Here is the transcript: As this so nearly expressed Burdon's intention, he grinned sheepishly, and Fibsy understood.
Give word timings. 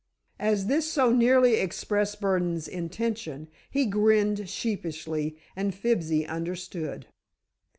As 0.39 0.65
this 0.65 0.91
so 0.91 1.11
nearly 1.13 1.57
expressed 1.57 2.19
Burdon's 2.21 2.67
intention, 2.67 3.49
he 3.69 3.85
grinned 3.85 4.49
sheepishly, 4.49 5.37
and 5.55 5.75
Fibsy 5.75 6.25
understood. 6.25 7.05